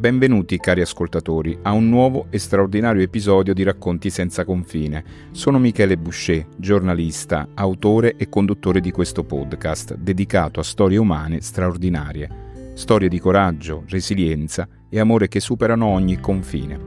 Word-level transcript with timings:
Benvenuti 0.00 0.56
cari 0.56 0.80
ascoltatori 0.80 1.58
a 1.60 1.72
un 1.72 1.90
nuovo 1.90 2.28
e 2.30 2.38
straordinario 2.38 3.02
episodio 3.02 3.52
di 3.52 3.62
Racconti 3.62 4.08
senza 4.08 4.46
confine. 4.46 5.04
Sono 5.32 5.58
Michele 5.58 5.98
Boucher, 5.98 6.46
giornalista, 6.56 7.48
autore 7.52 8.16
e 8.16 8.30
conduttore 8.30 8.80
di 8.80 8.92
questo 8.92 9.24
podcast 9.24 9.96
dedicato 9.96 10.58
a 10.58 10.62
storie 10.62 10.96
umane 10.96 11.42
straordinarie. 11.42 12.72
Storie 12.72 13.10
di 13.10 13.18
coraggio, 13.20 13.84
resilienza 13.90 14.66
e 14.88 14.98
amore 14.98 15.28
che 15.28 15.38
superano 15.38 15.84
ogni 15.88 16.18
confine. 16.18 16.80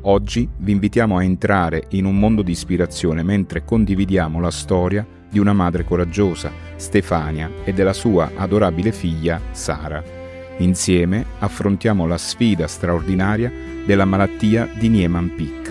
Oggi 0.00 0.48
vi 0.56 0.72
invitiamo 0.72 1.18
a 1.18 1.22
entrare 1.22 1.84
in 1.90 2.04
un 2.04 2.18
mondo 2.18 2.42
di 2.42 2.50
ispirazione 2.50 3.22
mentre 3.22 3.62
condividiamo 3.62 4.40
la 4.40 4.50
storia 4.50 5.06
di 5.30 5.38
una 5.38 5.52
madre 5.52 5.84
coraggiosa, 5.84 6.50
Stefania, 6.74 7.48
e 7.62 7.72
della 7.72 7.92
sua 7.92 8.32
adorabile 8.34 8.90
figlia, 8.90 9.40
Sara. 9.52 10.15
Insieme 10.58 11.24
affrontiamo 11.40 12.06
la 12.06 12.16
sfida 12.16 12.66
straordinaria 12.66 13.52
della 13.84 14.04
malattia 14.04 14.66
di 14.78 14.88
Niemann-Pick. 14.88 15.65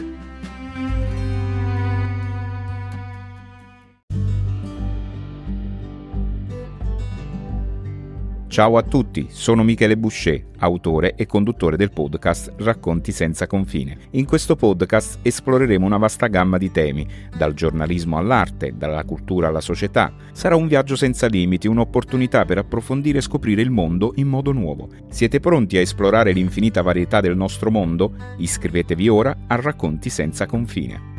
Ciao 8.55 8.77
a 8.77 8.83
tutti, 8.83 9.27
sono 9.31 9.63
Michele 9.63 9.97
Boucher, 9.97 10.41
autore 10.59 11.15
e 11.15 11.25
conduttore 11.25 11.75
del 11.75 11.91
podcast 11.91 12.53
Racconti 12.55 13.11
senza 13.11 13.47
confine. 13.47 13.97
In 14.11 14.25
questo 14.25 14.55
podcast 14.55 15.19
esploreremo 15.23 15.85
una 15.85 15.97
vasta 15.97 16.27
gamma 16.27 16.57
di 16.57 16.71
temi, 16.71 17.05
dal 17.37 17.53
giornalismo 17.53 18.17
all'arte, 18.17 18.73
dalla 18.77 19.03
cultura 19.03 19.49
alla 19.49 19.59
società. 19.59 20.13
Sarà 20.31 20.55
un 20.55 20.69
viaggio 20.69 20.95
senza 20.95 21.27
limiti, 21.27 21.67
un'opportunità 21.67 22.45
per 22.45 22.59
approfondire 22.59 23.17
e 23.17 23.23
scoprire 23.23 23.61
il 23.61 23.71
mondo 23.71 24.13
in 24.15 24.27
modo 24.27 24.53
nuovo. 24.53 24.87
Siete 25.09 25.41
pronti 25.41 25.75
a 25.75 25.81
esplorare 25.81 26.31
l'infinita 26.31 26.81
varietà 26.81 27.19
del 27.19 27.35
nostro 27.35 27.69
mondo? 27.69 28.13
Iscrivetevi 28.37 29.09
ora 29.09 29.35
a 29.47 29.55
Racconti 29.57 30.09
senza 30.09 30.45
confine. 30.45 31.14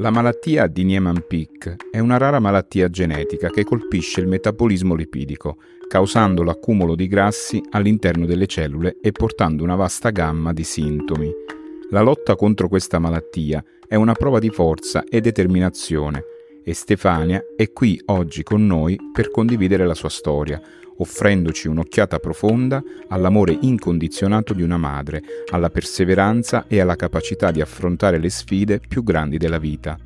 La 0.00 0.08
malattia 0.08 0.66
di 0.66 0.82
Niemann-Pick 0.84 1.90
è 1.90 1.98
una 1.98 2.16
rara 2.16 2.40
malattia 2.40 2.88
genetica 2.88 3.50
che 3.50 3.64
colpisce 3.64 4.22
il 4.22 4.28
metabolismo 4.28 4.94
lipidico, 4.94 5.58
causando 5.86 6.42
l'accumulo 6.42 6.94
di 6.94 7.06
grassi 7.06 7.60
all'interno 7.72 8.24
delle 8.24 8.46
cellule 8.46 8.96
e 9.02 9.12
portando 9.12 9.62
una 9.62 9.74
vasta 9.74 10.08
gamma 10.08 10.54
di 10.54 10.64
sintomi. 10.64 11.30
La 11.90 12.00
lotta 12.00 12.34
contro 12.34 12.66
questa 12.68 12.98
malattia 12.98 13.62
è 13.86 13.94
una 13.94 14.14
prova 14.14 14.38
di 14.38 14.48
forza 14.48 15.04
e 15.04 15.20
determinazione 15.20 16.24
e 16.64 16.74
Stefania 16.74 17.42
è 17.56 17.72
qui 17.72 18.00
oggi 18.06 18.42
con 18.42 18.66
noi 18.66 18.98
per 19.12 19.30
condividere 19.30 19.86
la 19.86 19.94
sua 19.94 20.08
storia, 20.08 20.60
offrendoci 20.98 21.68
un'occhiata 21.68 22.18
profonda 22.18 22.82
all'amore 23.08 23.56
incondizionato 23.60 24.52
di 24.52 24.62
una 24.62 24.76
madre, 24.76 25.22
alla 25.50 25.70
perseveranza 25.70 26.66
e 26.68 26.80
alla 26.80 26.96
capacità 26.96 27.50
di 27.50 27.60
affrontare 27.60 28.18
le 28.18 28.30
sfide 28.30 28.80
più 28.86 29.02
grandi 29.02 29.38
della 29.38 29.58
vita. 29.58 29.98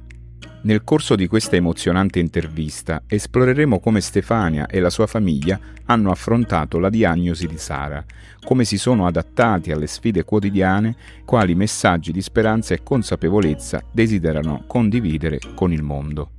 Nel 0.64 0.82
corso 0.82 1.14
di 1.14 1.26
questa 1.26 1.56
emozionante 1.56 2.18
intervista 2.20 3.02
esploreremo 3.06 3.80
come 3.80 4.00
Stefania 4.00 4.66
e 4.66 4.80
la 4.80 4.88
sua 4.88 5.06
famiglia 5.06 5.60
hanno 5.86 6.10
affrontato 6.10 6.78
la 6.78 6.88
diagnosi 6.88 7.46
di 7.46 7.58
Sara, 7.58 8.02
come 8.42 8.64
si 8.64 8.78
sono 8.78 9.06
adattati 9.06 9.72
alle 9.72 9.86
sfide 9.86 10.24
quotidiane, 10.24 10.96
quali 11.26 11.54
messaggi 11.54 12.12
di 12.12 12.22
speranza 12.22 12.72
e 12.72 12.82
consapevolezza 12.82 13.82
desiderano 13.92 14.64
condividere 14.66 15.38
con 15.54 15.70
il 15.70 15.82
mondo. 15.82 16.30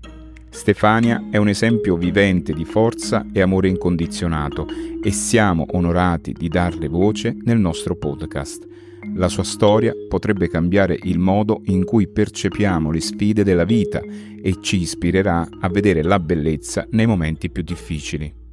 Stefania 0.55 1.27
è 1.29 1.37
un 1.37 1.49
esempio 1.49 1.97
vivente 1.97 2.53
di 2.53 2.63
forza 2.63 3.27
e 3.33 3.41
amore 3.41 3.67
incondizionato 3.67 4.65
e 5.03 5.11
siamo 5.11 5.65
onorati 5.71 6.31
di 6.31 6.47
darle 6.47 6.87
voce 6.87 7.35
nel 7.43 7.59
nostro 7.59 7.97
podcast. 7.97 8.65
La 9.15 9.27
sua 9.27 9.43
storia 9.43 9.93
potrebbe 10.07 10.47
cambiare 10.47 10.97
il 11.03 11.19
modo 11.19 11.61
in 11.65 11.83
cui 11.83 12.07
percepiamo 12.07 12.89
le 12.89 13.01
sfide 13.01 13.43
della 13.43 13.65
vita 13.65 13.99
e 13.99 14.55
ci 14.61 14.79
ispirerà 14.79 15.45
a 15.59 15.67
vedere 15.67 16.01
la 16.01 16.19
bellezza 16.19 16.87
nei 16.91 17.05
momenti 17.05 17.51
più 17.51 17.61
difficili. 17.61 18.44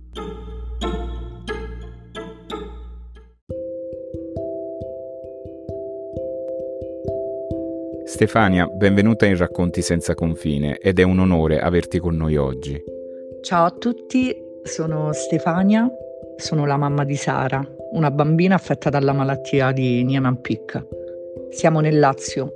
Stefania, 8.13 8.67
benvenuta 8.67 9.25
in 9.25 9.39
Racconti 9.39 9.81
senza 9.81 10.13
confine 10.13 10.77
ed 10.77 10.99
è 10.99 11.03
un 11.03 11.19
onore 11.19 11.61
averti 11.61 11.99
con 11.99 12.15
noi 12.15 12.37
oggi. 12.37 12.79
Ciao 13.41 13.65
a 13.65 13.71
tutti, 13.71 14.37
sono 14.63 15.15
Stefania, 15.15 15.91
sono 16.37 16.67
la 16.67 16.77
mamma 16.77 17.05
di 17.05 17.17
Sara, 17.17 17.67
una 17.93 18.11
bambina 18.11 18.57
affetta 18.57 18.91
dalla 18.91 19.15
malattia 19.15 19.73
di 19.73 20.05
Niemann-Pick. 20.05 20.87
Siamo 21.53 21.81
nel 21.81 21.99
Lazio. 21.99 22.53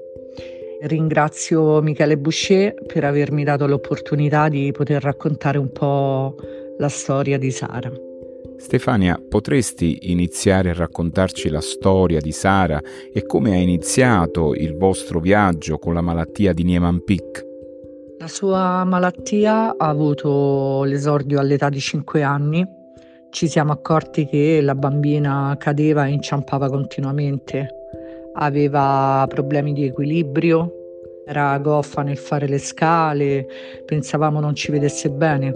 Ringrazio 0.83 1.81
Michele 1.81 2.19
Boucher 2.19 2.75
per 2.87 3.05
avermi 3.05 3.43
dato 3.43 3.67
l'opportunità 3.67 4.50
di 4.50 4.71
poter 4.73 5.03
raccontare 5.03 5.56
un 5.56 5.73
po' 5.73 6.37
la 6.77 6.88
storia 6.91 7.38
di 7.38 7.50
Sara. 7.50 7.91
Stefania, 8.59 9.21
potresti 9.28 10.11
iniziare 10.11 10.71
a 10.71 10.75
raccontarci 10.75 11.50
la 11.50 11.61
storia 11.61 12.21
di 12.21 12.33
Sara 12.33 12.81
e 13.12 13.25
come 13.27 13.53
ha 13.53 13.56
iniziato 13.56 14.55
il 14.55 14.77
vostro 14.77 15.21
viaggio 15.21 15.78
con 15.78 15.93
la 15.93 16.00
malattia 16.00 16.53
di 16.53 16.65
Niemann-Pick? 16.65 17.44
La 18.19 18.28
sua 18.28 18.83
malattia 18.84 19.77
ha 19.77 19.89
avuto 19.89 20.84
l'esordio 20.84 21.39
all'età 21.39 21.69
di 21.69 21.78
5 21.78 22.22
anni. 22.22 22.67
Ci 23.31 23.47
siamo 23.47 23.72
accorti 23.72 24.27
che 24.27 24.61
la 24.62 24.75
bambina 24.75 25.55
cadeva 25.59 26.06
e 26.06 26.12
inciampava 26.12 26.71
continuamente, 26.71 27.69
aveva 28.34 29.27
problemi 29.28 29.75
di 29.75 29.84
equilibrio, 29.84 30.73
era 31.27 31.59
goffa 31.59 32.03
nel 32.03 32.17
fare 32.17 32.49
le 32.49 32.59
scale, 32.59 33.47
pensavamo 33.84 34.41
non 34.41 34.55
ci 34.55 34.71
vedesse 34.71 35.11
bene. 35.11 35.53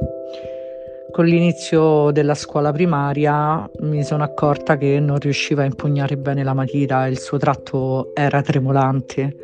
Con 1.10 1.26
l'inizio 1.26 2.10
della 2.12 2.34
scuola 2.34 2.71
primaria 2.71 3.69
mi 3.81 4.04
sono 4.04 4.22
accorta 4.22 4.76
che 4.76 5.00
non 5.00 5.19
riusciva 5.19 5.62
a 5.62 5.65
impugnare 5.65 6.16
bene 6.16 6.44
la 6.44 6.54
matita, 6.54 7.06
il 7.06 7.19
suo 7.19 7.37
tratto 7.37 8.15
era 8.15 8.41
tremolante. 8.43 9.37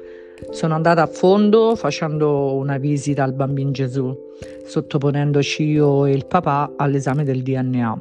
Sono 0.50 0.74
andata 0.74 1.02
a 1.02 1.06
fondo 1.06 1.74
facendo 1.74 2.54
una 2.54 2.78
visita 2.78 3.24
al 3.24 3.32
bambino 3.32 3.72
Gesù, 3.72 4.16
sottoponendoci 4.64 5.64
io 5.64 6.06
e 6.06 6.12
il 6.12 6.26
papà 6.26 6.74
all'esame 6.76 7.24
del 7.24 7.42
DNA. 7.42 8.00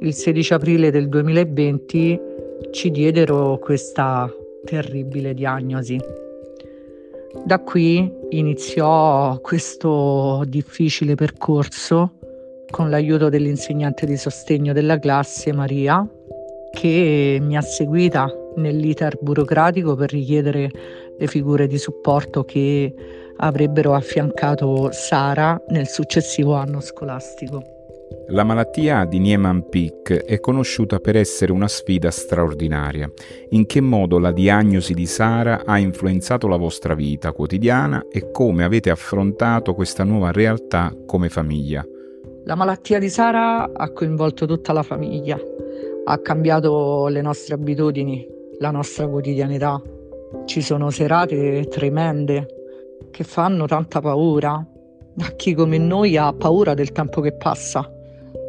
Il 0.00 0.14
16 0.14 0.54
aprile 0.54 0.90
del 0.90 1.08
2020 1.08 2.20
ci 2.70 2.90
diedero 2.90 3.58
questa 3.58 4.30
terribile 4.64 5.34
diagnosi. 5.34 5.98
Da 7.44 7.58
qui 7.60 8.10
iniziò 8.30 9.38
questo 9.40 10.44
difficile 10.46 11.14
percorso 11.14 12.17
con 12.70 12.90
l'aiuto 12.90 13.28
dell'insegnante 13.28 14.06
di 14.06 14.16
sostegno 14.16 14.72
della 14.72 14.98
classe 14.98 15.52
Maria 15.52 16.06
che 16.70 17.38
mi 17.40 17.56
ha 17.56 17.60
seguita 17.60 18.30
nell'iter 18.56 19.18
burocratico 19.20 19.94
per 19.94 20.10
richiedere 20.10 20.70
le 21.18 21.26
figure 21.26 21.66
di 21.66 21.78
supporto 21.78 22.44
che 22.44 22.94
avrebbero 23.36 23.94
affiancato 23.94 24.90
Sara 24.92 25.60
nel 25.68 25.88
successivo 25.88 26.54
anno 26.54 26.80
scolastico. 26.80 27.76
La 28.30 28.44
malattia 28.44 29.04
di 29.04 29.18
Niemann-Pick 29.18 30.24
è 30.24 30.38
conosciuta 30.38 30.98
per 30.98 31.16
essere 31.16 31.52
una 31.52 31.68
sfida 31.68 32.10
straordinaria. 32.10 33.10
In 33.50 33.64
che 33.66 33.80
modo 33.80 34.18
la 34.18 34.32
diagnosi 34.32 34.92
di 34.92 35.06
Sara 35.06 35.62
ha 35.64 35.78
influenzato 35.78 36.46
la 36.46 36.56
vostra 36.56 36.94
vita 36.94 37.32
quotidiana 37.32 38.04
e 38.10 38.30
come 38.30 38.64
avete 38.64 38.90
affrontato 38.90 39.74
questa 39.74 40.04
nuova 40.04 40.30
realtà 40.30 40.94
come 41.06 41.28
famiglia? 41.30 41.86
La 42.48 42.54
malattia 42.54 42.98
di 42.98 43.10
Sara 43.10 43.74
ha 43.74 43.90
coinvolto 43.90 44.46
tutta 44.46 44.72
la 44.72 44.82
famiglia, 44.82 45.38
ha 46.06 46.18
cambiato 46.20 47.06
le 47.08 47.20
nostre 47.20 47.52
abitudini, 47.52 48.26
la 48.58 48.70
nostra 48.70 49.06
quotidianità. 49.06 49.78
Ci 50.46 50.62
sono 50.62 50.88
serate 50.88 51.66
tremende 51.68 52.46
che 53.10 53.22
fanno 53.22 53.66
tanta 53.66 54.00
paura 54.00 54.54
a 54.54 55.30
chi 55.36 55.52
come 55.52 55.76
noi 55.76 56.16
ha 56.16 56.32
paura 56.32 56.72
del 56.72 56.90
tempo 56.90 57.20
che 57.20 57.36
passa. 57.36 57.86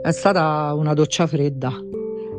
È 0.01 0.11
stata 0.11 0.73
una 0.75 0.93
doccia 0.93 1.27
fredda. 1.27 1.73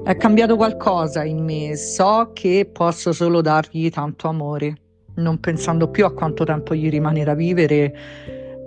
È 0.02 0.16
cambiato 0.16 0.56
qualcosa 0.56 1.24
in 1.24 1.44
me, 1.44 1.76
so 1.76 2.30
che 2.32 2.70
posso 2.72 3.12
solo 3.12 3.42
dargli 3.42 3.90
tanto 3.90 4.28
amore, 4.28 4.76
non 5.16 5.38
pensando 5.40 5.90
più 5.90 6.06
a 6.06 6.14
quanto 6.14 6.42
tempo 6.44 6.74
gli 6.74 6.88
rimane 6.88 7.22
da 7.22 7.34
vivere, 7.34 7.94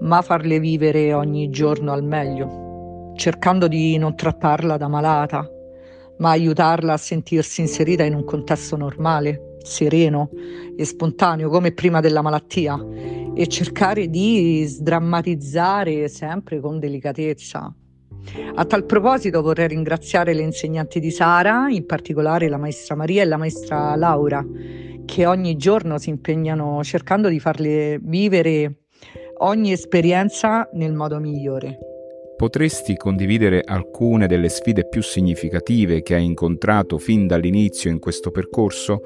ma 0.01 0.21
farle 0.21 0.59
vivere 0.59 1.11
ogni 1.11 1.49
giorno 1.49 1.91
al 1.91 2.03
meglio 2.03 2.62
cercando 3.15 3.67
di 3.67 3.97
non 3.97 4.15
trattarla 4.15 4.77
da 4.77 4.87
malata, 4.87 5.47
ma 6.17 6.29
aiutarla 6.31 6.93
a 6.93 6.97
sentirsi 6.97 7.61
inserita 7.61 8.03
in 8.03 8.15
un 8.15 8.23
contesto 8.23 8.75
normale, 8.75 9.57
sereno 9.63 10.29
e 10.75 10.85
spontaneo 10.85 11.49
come 11.49 11.71
prima 11.71 11.99
della 11.99 12.21
malattia 12.21 12.77
e 13.35 13.47
cercare 13.47 14.09
di 14.09 14.63
sdrammatizzare 14.65 16.07
sempre 16.07 16.59
con 16.59 16.79
delicatezza. 16.79 17.73
A 18.55 18.65
tal 18.65 18.85
proposito 18.85 19.41
vorrei 19.41 19.67
ringraziare 19.67 20.33
le 20.33 20.43
insegnanti 20.43 20.99
di 20.99 21.11
Sara, 21.11 21.67
in 21.69 21.85
particolare 21.85 22.47
la 22.47 22.57
maestra 22.57 22.95
Maria 22.95 23.23
e 23.23 23.25
la 23.25 23.37
maestra 23.37 23.95
Laura, 23.95 24.45
che 25.05 25.25
ogni 25.25 25.57
giorno 25.57 25.97
si 25.97 26.09
impegnano 26.09 26.83
cercando 26.83 27.27
di 27.27 27.39
farle 27.39 27.99
vivere 28.01 28.83
ogni 29.39 29.71
esperienza 29.71 30.69
nel 30.73 30.93
modo 30.93 31.19
migliore. 31.19 31.92
Potresti 32.35 32.97
condividere 32.97 33.61
alcune 33.63 34.27
delle 34.27 34.49
sfide 34.49 34.87
più 34.87 35.01
significative 35.01 36.01
che 36.01 36.15
hai 36.15 36.25
incontrato 36.25 36.97
fin 36.97 37.27
dall'inizio 37.27 37.91
in 37.91 37.99
questo 37.99 38.31
percorso? 38.31 39.01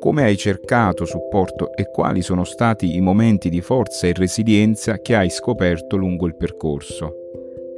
Come 0.00 0.24
hai 0.24 0.36
cercato 0.36 1.04
supporto 1.04 1.72
e 1.72 1.88
quali 1.90 2.22
sono 2.22 2.44
stati 2.44 2.96
i 2.96 3.00
momenti 3.00 3.48
di 3.48 3.60
forza 3.60 4.06
e 4.06 4.12
resilienza 4.14 4.98
che 4.98 5.14
hai 5.14 5.30
scoperto 5.30 5.96
lungo 5.96 6.26
il 6.26 6.36
percorso? 6.36 7.14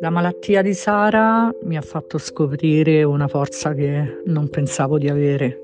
La 0.01 0.11
malattia 0.11 0.63
di 0.63 0.75
Sara 0.75 1.51
mi 1.63 1.77
ha 1.77 1.83
fatto 1.83 2.19
scoprire 2.19 3.03
una 3.03 3.29
forza 3.29 3.75
che 3.75 4.23
non 4.25 4.49
pensavo 4.49 4.99
di 4.99 5.09
avere. 5.09 5.59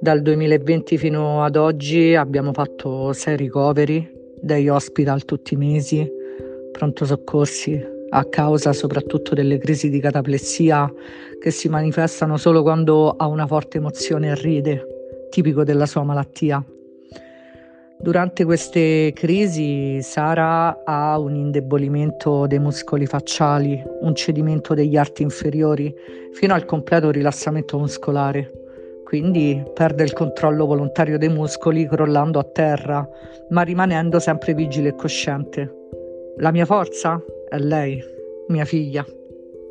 Dal 0.00 0.22
2020 0.22 0.96
fino 0.96 1.42
ad 1.42 1.56
oggi 1.56 2.14
abbiamo 2.14 2.52
fatto 2.52 3.12
sei 3.12 3.36
ricoveri, 3.36 4.08
dei 4.40 4.68
hospital 4.68 5.24
tutti 5.24 5.54
i 5.54 5.56
mesi, 5.58 6.08
pronto 6.72 7.04
soccorsi, 7.04 7.98
a 8.10 8.24
causa 8.24 8.72
soprattutto 8.72 9.34
delle 9.34 9.58
crisi 9.58 9.88
di 9.88 10.00
cataplessia 10.00 10.92
che 11.40 11.50
si 11.50 11.68
manifestano 11.68 12.36
solo 12.36 12.62
quando 12.62 13.10
ha 13.10 13.26
una 13.26 13.46
forte 13.46 13.78
emozione 13.78 14.28
e 14.28 14.34
ride, 14.34 14.86
tipico 15.30 15.64
della 15.64 15.86
sua 15.86 16.02
malattia. 16.02 16.64
Durante 18.02 18.46
queste 18.46 19.12
crisi 19.12 20.00
Sara 20.00 20.84
ha 20.84 21.18
un 21.18 21.34
indebolimento 21.34 22.46
dei 22.46 22.58
muscoli 22.58 23.04
facciali, 23.04 23.82
un 24.00 24.14
cedimento 24.14 24.72
degli 24.72 24.96
arti 24.96 25.22
inferiori, 25.22 25.94
fino 26.32 26.54
al 26.54 26.64
completo 26.64 27.10
rilassamento 27.10 27.78
muscolare. 27.78 28.52
Quindi 29.04 29.62
perde 29.74 30.02
il 30.02 30.14
controllo 30.14 30.64
volontario 30.64 31.18
dei 31.18 31.28
muscoli 31.28 31.86
crollando 31.86 32.38
a 32.38 32.44
terra, 32.44 33.06
ma 33.50 33.62
rimanendo 33.62 34.18
sempre 34.18 34.54
vigile 34.54 34.88
e 34.88 34.94
cosciente. 34.94 35.74
La 36.38 36.52
mia 36.52 36.64
forza 36.64 37.22
è 37.50 37.58
lei, 37.58 38.00
mia 38.46 38.64
figlia. 38.64 39.04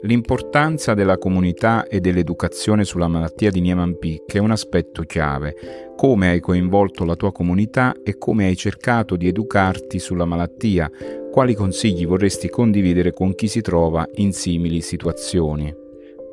L'importanza 0.02 0.94
della 0.94 1.18
comunità 1.18 1.88
e 1.88 2.00
dell'educazione 2.02 2.84
sulla 2.84 3.08
malattia 3.08 3.52
di 3.52 3.62
Niemann-Pick 3.62 4.36
è 4.36 4.38
un 4.40 4.52
aspetto 4.52 5.04
chiave. 5.04 5.56
Come 5.96 6.30
hai 6.30 6.40
coinvolto 6.42 7.06
la 7.06 7.16
tua 7.16 7.32
comunità 7.32 7.96
e 8.04 8.18
come 8.18 8.46
hai 8.46 8.56
cercato 8.56 9.16
di 9.16 9.28
educarti 9.28 9.98
sulla 10.00 10.26
malattia? 10.26 10.90
Quali 11.32 11.54
consigli 11.54 12.06
vorresti 12.06 12.50
condividere 12.50 13.14
con 13.14 13.34
chi 13.34 13.48
si 13.48 13.62
trova 13.62 14.06
in 14.16 14.34
simili 14.34 14.82
situazioni? 14.82 15.74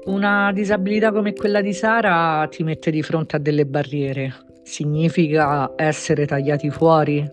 Una 0.07 0.53
disabilità 0.53 1.11
come 1.13 1.33
quella 1.33 1.61
di 1.61 1.73
Sara 1.73 2.47
ti 2.49 2.63
mette 2.63 2.91
di 2.91 3.03
fronte 3.03 3.37
a 3.37 3.41
delle 3.41 3.67
barriere. 3.67 4.33
Significa 4.63 5.73
essere 5.77 6.27
tagliati 6.27 6.71
fuori, 6.71 7.29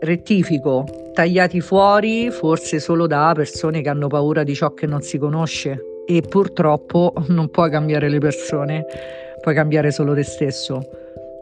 rettifico, 0.00 0.84
tagliati 1.12 1.60
fuori 1.60 2.30
forse 2.30 2.78
solo 2.80 3.06
da 3.06 3.32
persone 3.34 3.80
che 3.80 3.88
hanno 3.88 4.08
paura 4.08 4.42
di 4.42 4.54
ciò 4.54 4.72
che 4.72 4.86
non 4.86 5.02
si 5.02 5.18
conosce 5.18 6.02
e 6.06 6.22
purtroppo 6.22 7.12
non 7.28 7.50
puoi 7.50 7.70
cambiare 7.70 8.08
le 8.08 8.18
persone, 8.18 8.84
puoi 9.40 9.54
cambiare 9.54 9.90
solo 9.90 10.14
te 10.14 10.22
stesso. 10.22 10.80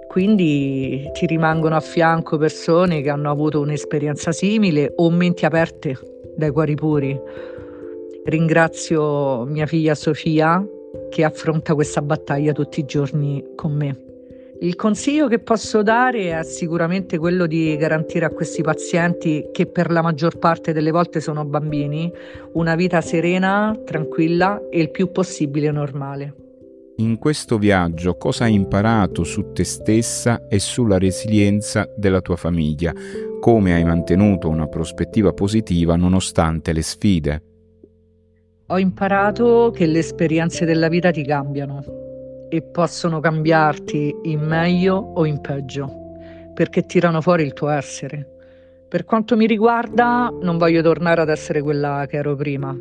Quindi 0.09 1.11
ti 1.13 1.27
rimangono 1.27 1.77
a 1.77 1.81
fianco 1.81 2.39
persone 2.39 3.03
che 3.03 3.11
hanno 3.11 3.31
avuto 3.31 3.61
un'esperienza 3.61 4.33
simile 4.33 4.93
o 4.97 5.11
menti 5.11 5.45
aperte 5.45 5.99
dai 6.35 6.51
cuori 6.51 6.75
puri. 6.75 7.21
Ringrazio 8.25 9.45
mia 9.45 9.67
figlia 9.67 9.95
Sofia 9.95 10.65
che 11.11 11.23
affronta 11.23 11.75
questa 11.75 12.03
battaglia 12.03 12.53
tutti 12.53 12.81
i 12.81 12.85
giorni 12.85 13.45
con 13.55 13.73
me. 13.73 14.06
Il 14.61 14.75
consiglio 14.75 15.29
che 15.29 15.39
posso 15.39 15.83
dare 15.83 16.39
è 16.39 16.43
sicuramente 16.43 17.19
quello 17.19 17.47
di 17.47 17.77
garantire 17.77 18.25
a 18.25 18.31
questi 18.31 18.63
pazienti, 18.63 19.51
che 19.53 19.67
per 19.67 19.91
la 19.91 20.01
maggior 20.01 20.39
parte 20.39 20.73
delle 20.73 20.91
volte 20.91 21.21
sono 21.21 21.45
bambini, 21.45 22.11
una 22.53 22.75
vita 22.75 23.03
serena, 23.03 23.79
tranquilla 23.85 24.63
e 24.71 24.81
il 24.81 24.91
più 24.91 25.13
possibile 25.13 25.71
normale. 25.71 26.35
In 26.97 27.19
questo 27.19 27.59
viaggio 27.59 28.17
cosa 28.17 28.45
hai 28.45 28.55
imparato 28.55 29.25
su 29.25 29.53
te 29.53 29.65
stessa 29.65 30.49
e 30.49 30.59
sulla 30.59 30.97
resilienza 30.97 31.87
della 31.95 32.23
tua 32.23 32.37
famiglia? 32.37 32.95
Come 33.39 33.75
hai 33.75 33.85
mantenuto 33.85 34.49
una 34.49 34.69
prospettiva 34.69 35.35
positiva 35.35 35.97
nonostante 35.97 36.73
le 36.73 36.83
sfide? 36.83 37.43
Ho 38.69 38.79
imparato 38.79 39.71
che 39.75 39.85
le 39.85 39.99
esperienze 39.99 40.65
della 40.65 40.89
vita 40.89 41.11
ti 41.11 41.23
cambiano 41.23 42.05
e 42.49 42.63
possono 42.63 43.21
cambiarti 43.21 44.15
in 44.23 44.41
meglio 44.41 44.95
o 44.97 45.25
in 45.25 45.41
peggio, 45.41 45.91
perché 46.55 46.87
tirano 46.87 47.21
fuori 47.21 47.43
il 47.43 47.53
tuo 47.53 47.69
essere. 47.69 48.35
Per 48.89 49.05
quanto 49.05 49.37
mi 49.37 49.47
riguarda, 49.47 50.33
non 50.41 50.59
voglio 50.59 50.81
tornare 50.81 51.21
ad 51.21 51.29
essere 51.29 51.61
quella 51.61 52.07
che 52.09 52.17
ero 52.17 52.37
prima. 52.37 52.77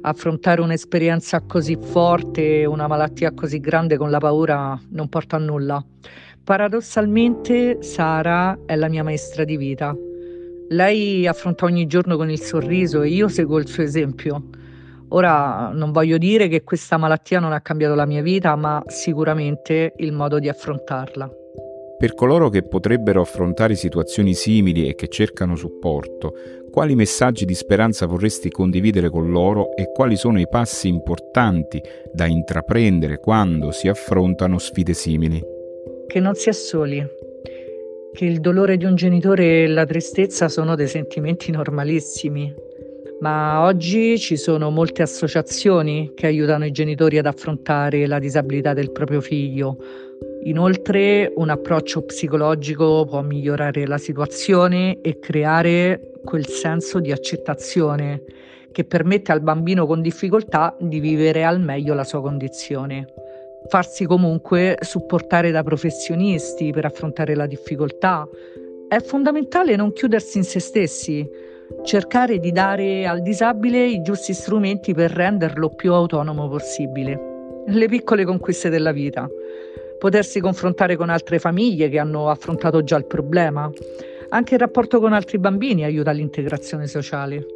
Affrontare 0.00 0.60
un'esperienza 0.60 1.42
così 1.42 1.76
forte, 1.80 2.64
una 2.64 2.86
malattia 2.86 3.32
così 3.32 3.60
grande 3.60 3.96
con 3.96 4.10
la 4.10 4.18
paura 4.18 4.78
non 4.90 5.08
porta 5.08 5.36
a 5.36 5.38
nulla. 5.38 5.84
Paradossalmente 6.42 7.82
Sara 7.82 8.58
è 8.66 8.76
la 8.76 8.88
mia 8.88 9.02
maestra 9.02 9.44
di 9.44 9.56
vita. 9.56 9.96
Lei 10.68 11.26
affronta 11.26 11.66
ogni 11.66 11.86
giorno 11.86 12.16
con 12.16 12.30
il 12.30 12.40
sorriso 12.40 13.02
e 13.02 13.08
io 13.08 13.28
seguo 13.28 13.58
il 13.58 13.66
suo 13.66 13.82
esempio. 13.82 14.44
Ora 15.14 15.70
non 15.72 15.92
voglio 15.92 16.18
dire 16.18 16.48
che 16.48 16.64
questa 16.64 16.96
malattia 16.96 17.38
non 17.38 17.52
ha 17.52 17.60
cambiato 17.60 17.94
la 17.94 18.04
mia 18.04 18.20
vita, 18.20 18.56
ma 18.56 18.82
sicuramente 18.86 19.92
il 19.98 20.10
modo 20.10 20.40
di 20.40 20.48
affrontarla. 20.48 21.30
Per 21.96 22.14
coloro 22.14 22.48
che 22.48 22.64
potrebbero 22.64 23.20
affrontare 23.20 23.76
situazioni 23.76 24.34
simili 24.34 24.88
e 24.88 24.96
che 24.96 25.06
cercano 25.06 25.54
supporto, 25.54 26.32
quali 26.68 26.96
messaggi 26.96 27.44
di 27.44 27.54
speranza 27.54 28.06
vorresti 28.06 28.50
condividere 28.50 29.08
con 29.08 29.30
loro 29.30 29.76
e 29.76 29.92
quali 29.92 30.16
sono 30.16 30.40
i 30.40 30.48
passi 30.48 30.88
importanti 30.88 31.80
da 32.12 32.26
intraprendere 32.26 33.18
quando 33.18 33.70
si 33.70 33.86
affrontano 33.86 34.58
sfide 34.58 34.94
simili? 34.94 35.40
Che 36.08 36.18
non 36.18 36.34
si 36.34 36.48
è 36.48 36.52
soli, 36.52 37.06
che 38.12 38.24
il 38.24 38.40
dolore 38.40 38.76
di 38.76 38.84
un 38.84 38.96
genitore 38.96 39.62
e 39.62 39.66
la 39.68 39.86
tristezza 39.86 40.48
sono 40.48 40.74
dei 40.74 40.88
sentimenti 40.88 41.52
normalissimi, 41.52 42.63
ma 43.24 43.64
oggi 43.64 44.18
ci 44.18 44.36
sono 44.36 44.68
molte 44.68 45.00
associazioni 45.00 46.12
che 46.14 46.26
aiutano 46.26 46.66
i 46.66 46.70
genitori 46.72 47.16
ad 47.16 47.24
affrontare 47.24 48.06
la 48.06 48.18
disabilità 48.18 48.74
del 48.74 48.92
proprio 48.92 49.22
figlio. 49.22 49.78
Inoltre 50.42 51.32
un 51.34 51.48
approccio 51.48 52.02
psicologico 52.02 53.06
può 53.06 53.22
migliorare 53.22 53.86
la 53.86 53.96
situazione 53.96 55.00
e 55.00 55.20
creare 55.20 56.12
quel 56.22 56.46
senso 56.46 57.00
di 57.00 57.12
accettazione 57.12 58.24
che 58.70 58.84
permette 58.84 59.32
al 59.32 59.40
bambino 59.40 59.86
con 59.86 60.02
difficoltà 60.02 60.76
di 60.78 61.00
vivere 61.00 61.44
al 61.44 61.62
meglio 61.62 61.94
la 61.94 62.04
sua 62.04 62.20
condizione. 62.20 63.06
Farsi 63.70 64.04
comunque 64.04 64.76
supportare 64.82 65.50
da 65.50 65.62
professionisti 65.62 66.72
per 66.72 66.84
affrontare 66.84 67.34
la 67.34 67.46
difficoltà. 67.46 68.28
È 68.86 69.00
fondamentale 69.00 69.76
non 69.76 69.94
chiudersi 69.94 70.36
in 70.36 70.44
se 70.44 70.60
stessi, 70.60 71.26
cercare 71.84 72.38
di 72.38 72.52
dare 72.52 73.06
al 73.06 73.22
disabile 73.22 73.84
i 73.86 74.02
giusti 74.02 74.32
strumenti 74.32 74.94
per 74.94 75.10
renderlo 75.10 75.70
più 75.70 75.92
autonomo 75.92 76.48
possibile. 76.48 77.62
Le 77.66 77.86
piccole 77.88 78.24
conquiste 78.24 78.68
della 78.68 78.92
vita, 78.92 79.28
potersi 79.98 80.40
confrontare 80.40 80.96
con 80.96 81.08
altre 81.08 81.38
famiglie 81.38 81.88
che 81.88 81.98
hanno 81.98 82.28
affrontato 82.28 82.82
già 82.82 82.96
il 82.96 83.06
problema, 83.06 83.70
anche 84.30 84.54
il 84.54 84.60
rapporto 84.60 85.00
con 85.00 85.12
altri 85.12 85.38
bambini 85.38 85.84
aiuta 85.84 86.10
all'integrazione 86.10 86.86
sociale. 86.86 87.46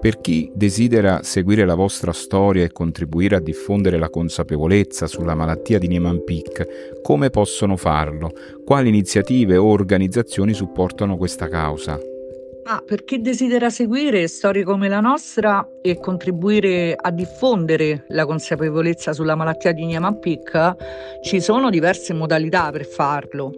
Per 0.00 0.20
chi 0.20 0.50
desidera 0.54 1.22
seguire 1.22 1.64
la 1.64 1.74
vostra 1.74 2.12
storia 2.12 2.64
e 2.64 2.70
contribuire 2.70 3.36
a 3.36 3.40
diffondere 3.40 3.98
la 3.98 4.10
consapevolezza 4.10 5.08
sulla 5.08 5.34
malattia 5.34 5.78
di 5.78 5.88
Niemann-Pick, 5.88 7.00
come 7.02 7.30
possono 7.30 7.76
farlo? 7.76 8.30
Quali 8.64 8.88
iniziative 8.88 9.56
o 9.56 9.66
organizzazioni 9.66 10.52
supportano 10.52 11.16
questa 11.16 11.48
causa? 11.48 11.98
Ah, 12.70 12.82
per 12.84 13.04
chi 13.04 13.22
desidera 13.22 13.70
seguire 13.70 14.28
storie 14.28 14.62
come 14.62 14.88
la 14.88 15.00
nostra 15.00 15.66
e 15.80 15.98
contribuire 15.98 16.94
a 17.00 17.10
diffondere 17.10 18.04
la 18.08 18.26
consapevolezza 18.26 19.14
sulla 19.14 19.34
malattia 19.34 19.72
di 19.72 19.86
Niemann-Pick, 19.86 20.76
ci 21.22 21.40
sono 21.40 21.70
diverse 21.70 22.12
modalità 22.12 22.70
per 22.70 22.84
farlo. 22.84 23.54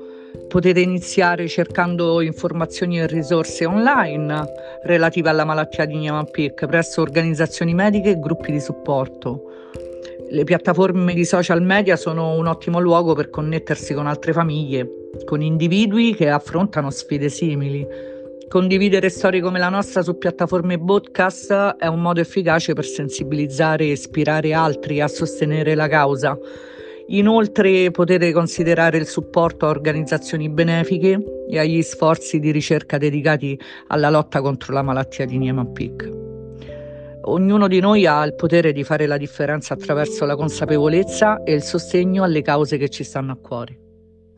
Potete 0.47 0.79
iniziare 0.79 1.49
cercando 1.49 2.21
informazioni 2.21 3.01
e 3.01 3.09
risorse 3.09 3.67
online 3.67 4.45
relative 4.85 5.29
alla 5.29 5.45
malattia 5.45 5.87
di 5.87 5.97
Niemann-Pick 5.97 6.67
presso 6.67 7.03
organizzazioni 7.03 7.75
mediche 7.75 8.11
e 8.11 8.21
gruppi 8.21 8.53
di 8.53 8.61
supporto. 8.61 9.43
Le 10.31 10.45
piattaforme 10.45 11.15
di 11.15 11.25
social 11.25 11.63
media 11.63 11.97
sono 11.97 12.35
un 12.35 12.47
ottimo 12.47 12.79
luogo 12.79 13.15
per 13.15 13.29
connettersi 13.29 13.93
con 13.93 14.07
altre 14.07 14.33
famiglie, 14.33 14.89
con 15.25 15.43
individui 15.43 16.15
che 16.15 16.31
affrontano 16.31 16.91
sfide 16.91 17.29
simili 17.29 17.85
Condividere 18.51 19.11
storie 19.11 19.41
come 19.41 19.61
la 19.61 19.69
nostra 19.69 20.03
su 20.03 20.19
piattaforme 20.19 20.77
podcast 20.77 21.77
è 21.79 21.87
un 21.87 22.03
modo 22.03 22.19
efficace 22.19 22.73
per 22.73 22.85
sensibilizzare 22.85 23.85
e 23.85 23.93
ispirare 23.93 24.53
altri 24.53 25.01
a 25.01 25.07
sostenere 25.07 25.77
la 25.77 25.87
causa. 25.87 26.37
Inoltre 27.11 27.93
potete 27.93 28.33
considerare 28.33 28.99
il 28.99 29.07
supporto 29.07 29.67
a 29.67 29.69
organizzazioni 29.69 30.49
benefiche 30.49 31.47
e 31.49 31.61
agli 31.61 31.81
sforzi 31.83 32.41
di 32.41 32.51
ricerca 32.51 32.99
dedicati 32.99 33.57
alla 33.87 34.11
lotta 34.11 34.41
contro 34.41 34.73
la 34.73 34.83
malattia 34.83 35.27
di 35.27 35.39
Niemann-Pick. 35.39 36.11
Ognuno 37.27 37.69
di 37.69 37.79
noi 37.79 38.05
ha 38.05 38.25
il 38.25 38.35
potere 38.35 38.73
di 38.73 38.83
fare 38.83 39.07
la 39.07 39.17
differenza 39.17 39.75
attraverso 39.75 40.25
la 40.25 40.35
consapevolezza 40.35 41.45
e 41.45 41.53
il 41.53 41.63
sostegno 41.63 42.25
alle 42.25 42.43
cause 42.43 42.79
che 42.79 42.89
ci 42.89 43.05
stanno 43.05 43.31
a 43.31 43.37
cuore. 43.37 43.90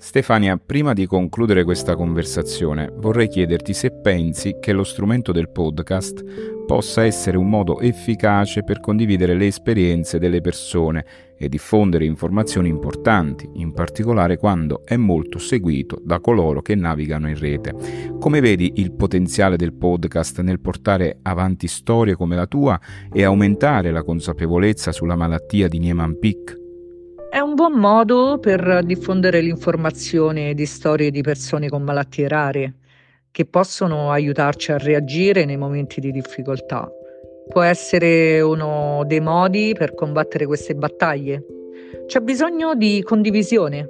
Stefania, 0.03 0.57
prima 0.57 0.95
di 0.95 1.07
concludere 1.07 1.63
questa 1.63 1.95
conversazione, 1.95 2.93
vorrei 2.93 3.29
chiederti 3.29 3.73
se 3.73 3.93
pensi 3.93 4.57
che 4.61 4.73
lo 4.73 4.83
strumento 4.83 5.31
del 5.31 5.49
podcast 5.49 6.65
possa 6.67 7.05
essere 7.05 7.37
un 7.37 7.49
modo 7.49 7.79
efficace 7.79 8.65
per 8.65 8.81
condividere 8.81 9.35
le 9.35 9.47
esperienze 9.47 10.19
delle 10.19 10.41
persone 10.41 11.05
e 11.39 11.49
diffondere 11.49 12.05
informazioni 12.05 12.69
importanti, 12.69 13.49
in 13.55 13.73
particolare 13.73 14.39
quando 14.39 14.83
è 14.85 14.97
molto 14.97 15.39
seguito 15.39 16.01
da 16.03 16.19
coloro 16.19 16.63
che 16.63 16.75
navigano 16.75 17.29
in 17.29 17.39
rete. 17.39 17.73
Come 18.19 18.41
vedi 18.41 18.73
il 18.77 18.91
potenziale 18.91 19.57
del 19.57 19.73
podcast 19.73 20.41
nel 20.41 20.59
portare 20.59 21.21
avanti 21.23 21.69
storie 21.69 22.17
come 22.17 22.35
la 22.35 22.49
tua 22.49 22.79
e 23.13 23.23
aumentare 23.23 23.93
la 23.93 24.03
consapevolezza 24.03 24.91
sulla 24.91 25.15
malattia 25.15 25.69
di 25.69 25.79
Niemann-Pick? 25.79 26.62
È 27.33 27.39
un 27.39 27.55
buon 27.55 27.73
modo 27.73 28.39
per 28.39 28.83
diffondere 28.85 29.41
l'informazione 29.41 30.53
di 30.53 30.67
storie 30.67 31.11
di 31.11 31.23
persone 31.23 31.71
con 31.71 31.81
malattie 31.83 32.29
rare 32.29 32.75
che 33.31 33.47
possono 33.47 34.11
aiutarci 34.11 34.71
a 34.71 34.77
reagire 34.77 35.47
nei 35.47 35.57
momenti 35.57 35.99
di 35.99 36.11
difficoltà. 36.11 36.87
Può 37.49 37.63
essere 37.63 38.43
uno 38.43 39.03
dei 39.07 39.21
modi 39.21 39.73
per 39.75 39.95
combattere 39.95 40.45
queste 40.45 40.75
battaglie. 40.75 41.43
C'è 42.05 42.21
bisogno 42.21 42.75
di 42.75 43.03
condivisione, 43.03 43.89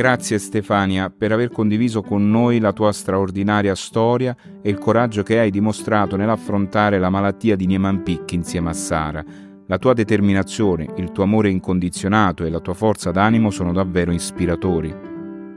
Grazie 0.00 0.38
Stefania 0.38 1.10
per 1.10 1.30
aver 1.30 1.50
condiviso 1.50 2.00
con 2.00 2.30
noi 2.30 2.58
la 2.58 2.72
tua 2.72 2.90
straordinaria 2.90 3.74
storia 3.74 4.34
e 4.62 4.70
il 4.70 4.78
coraggio 4.78 5.22
che 5.22 5.38
hai 5.38 5.50
dimostrato 5.50 6.16
nell'affrontare 6.16 6.98
la 6.98 7.10
malattia 7.10 7.54
di 7.54 7.66
Niemann-Pick 7.66 8.32
insieme 8.32 8.70
a 8.70 8.72
Sara. 8.72 9.22
La 9.66 9.76
tua 9.76 9.92
determinazione, 9.92 10.86
il 10.96 11.12
tuo 11.12 11.24
amore 11.24 11.50
incondizionato 11.50 12.46
e 12.46 12.48
la 12.48 12.60
tua 12.60 12.72
forza 12.72 13.10
d'animo 13.10 13.50
sono 13.50 13.74
davvero 13.74 14.10
ispiratori. 14.10 15.09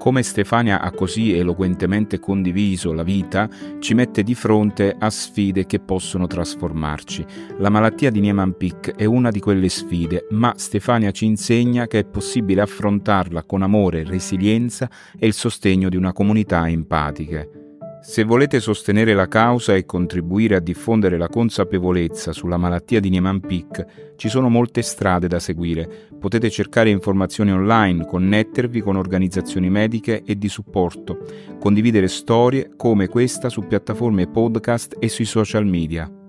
Come 0.04 0.22
Stefania 0.22 0.82
ha 0.82 0.92
così 0.92 1.32
eloquentemente 1.32 2.20
condiviso 2.20 2.92
la 2.92 3.04
vita, 3.04 3.48
ci 3.80 3.94
mette 3.94 4.22
di 4.22 4.36
fronte 4.36 4.94
a 5.00 5.10
sfide 5.10 5.66
che 5.66 5.80
possono 5.80 6.28
trasformarci. 6.28 7.26
La 7.60 7.70
malattia 7.70 8.12
di 8.12 8.20
Niemann-Pick 8.20 8.96
è 8.96 9.06
una 9.06 9.32
di 9.32 9.40
quelle 9.40 9.70
sfide, 9.70 10.28
ma 10.32 10.56
Stefania 10.58 11.12
ci 11.12 11.24
insegna 11.24 11.88
che 11.88 12.00
è 12.00 12.04
possibile 12.04 12.60
affrontarla 12.60 13.44
con 13.44 13.62
amore, 13.62 14.04
resilienza 14.04 14.90
e 15.18 15.26
il 15.26 15.34
sostegno 15.34 15.88
di 15.88 15.96
una 15.96 16.12
comunità 16.12 16.68
empatiche. 16.68 17.63
Se 18.04 18.26
volete 18.26 18.60
sostenere 18.60 19.14
la 19.14 19.30
causa 19.30 19.74
e 19.76 19.86
contribuire 19.86 20.58
a 20.58 20.60
diffondere 20.60 21.18
la 21.18 21.30
consapevolezza 21.30 22.34
sulla 22.34 22.58
malattia 22.58 23.00
di 23.00 23.10
Niemann-Pick, 23.10 24.16
ci 24.18 24.28
sono 24.28 24.50
molte 24.50 24.82
strade 24.82 25.30
da 25.30 25.40
seguire. 25.40 26.10
Potete 26.20 26.50
cercare 26.50 26.90
informazioni 26.90 27.54
online, 27.54 28.06
connettervi 28.06 28.82
con 28.82 28.98
organizzazioni 28.98 29.70
mediche 29.70 30.22
e 30.26 30.38
di 30.38 30.50
supporto, 30.50 31.20
condividere 31.62 32.10
storie 32.10 32.74
come 32.76 33.08
questa 33.08 33.48
su 33.48 33.66
piattaforme 33.66 34.28
podcast 34.28 34.98
e 35.00 35.08
sui 35.08 35.26
social 35.26 35.66
media 35.66 36.23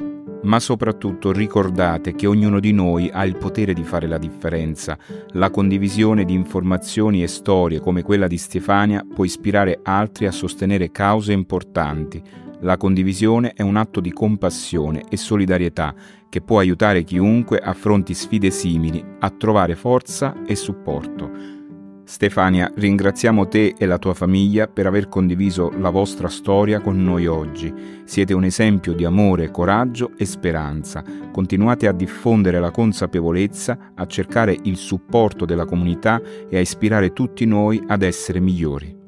ma 0.44 0.60
soprattutto 0.60 1.32
ricordate 1.32 2.14
che 2.14 2.26
ognuno 2.26 2.60
di 2.60 2.72
noi 2.72 3.10
ha 3.12 3.24
il 3.24 3.36
potere 3.36 3.72
di 3.72 3.82
fare 3.82 4.06
la 4.06 4.18
differenza. 4.18 4.96
La 5.32 5.50
condivisione 5.50 6.24
di 6.24 6.32
informazioni 6.32 7.22
e 7.22 7.26
storie 7.26 7.80
come 7.80 8.02
quella 8.02 8.26
di 8.26 8.38
Stefania 8.38 9.04
può 9.04 9.24
ispirare 9.24 9.80
altri 9.82 10.26
a 10.26 10.32
sostenere 10.32 10.90
cause 10.90 11.32
importanti. 11.32 12.22
La 12.60 12.76
condivisione 12.76 13.52
è 13.52 13.62
un 13.62 13.76
atto 13.76 14.00
di 14.00 14.12
compassione 14.12 15.04
e 15.10 15.16
solidarietà 15.16 15.94
che 16.28 16.40
può 16.40 16.58
aiutare 16.58 17.04
chiunque 17.04 17.58
affronti 17.58 18.14
sfide 18.14 18.50
simili 18.50 19.04
a 19.20 19.30
trovare 19.30 19.74
forza 19.74 20.44
e 20.46 20.54
supporto. 20.56 21.63
Stefania, 22.04 22.70
ringraziamo 22.74 23.48
te 23.48 23.74
e 23.78 23.86
la 23.86 23.98
tua 23.98 24.12
famiglia 24.12 24.68
per 24.68 24.86
aver 24.86 25.08
condiviso 25.08 25.72
la 25.78 25.88
vostra 25.88 26.28
storia 26.28 26.80
con 26.80 27.02
noi 27.02 27.26
oggi. 27.26 27.72
Siete 28.04 28.34
un 28.34 28.44
esempio 28.44 28.92
di 28.92 29.04
amore, 29.04 29.50
coraggio 29.50 30.12
e 30.16 30.26
speranza. 30.26 31.02
Continuate 31.32 31.88
a 31.88 31.92
diffondere 31.92 32.60
la 32.60 32.70
consapevolezza, 32.70 33.92
a 33.94 34.06
cercare 34.06 34.56
il 34.64 34.76
supporto 34.76 35.44
della 35.46 35.64
comunità 35.64 36.20
e 36.48 36.56
a 36.56 36.60
ispirare 36.60 37.12
tutti 37.12 37.46
noi 37.46 37.82
ad 37.86 38.02
essere 38.02 38.38
migliori. 38.38 39.03